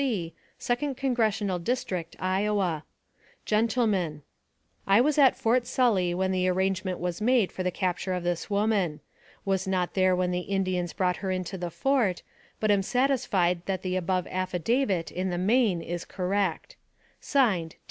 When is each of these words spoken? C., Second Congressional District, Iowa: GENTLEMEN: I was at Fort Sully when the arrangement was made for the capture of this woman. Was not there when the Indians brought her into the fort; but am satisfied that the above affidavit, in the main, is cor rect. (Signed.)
C., 0.01 0.33
Second 0.57 0.97
Congressional 0.97 1.59
District, 1.59 2.15
Iowa: 2.19 2.85
GENTLEMEN: 3.45 4.23
I 4.87 4.99
was 4.99 5.19
at 5.19 5.35
Fort 5.35 5.67
Sully 5.67 6.15
when 6.15 6.31
the 6.31 6.47
arrangement 6.49 6.97
was 6.97 7.21
made 7.21 7.51
for 7.51 7.61
the 7.61 7.69
capture 7.69 8.13
of 8.13 8.23
this 8.23 8.49
woman. 8.49 9.01
Was 9.45 9.67
not 9.67 9.93
there 9.93 10.15
when 10.15 10.31
the 10.31 10.39
Indians 10.39 10.91
brought 10.93 11.17
her 11.17 11.29
into 11.29 11.55
the 11.55 11.69
fort; 11.69 12.23
but 12.59 12.71
am 12.71 12.81
satisfied 12.81 13.61
that 13.67 13.83
the 13.83 13.95
above 13.95 14.25
affidavit, 14.31 15.11
in 15.11 15.29
the 15.29 15.37
main, 15.37 15.83
is 15.83 16.03
cor 16.03 16.29
rect. 16.29 16.77
(Signed.) 17.19 17.75